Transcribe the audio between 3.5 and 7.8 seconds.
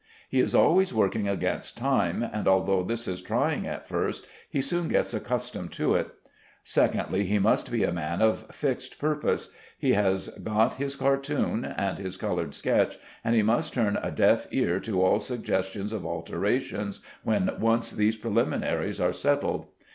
at first, he soon gets accustomed to it. Secondly, he must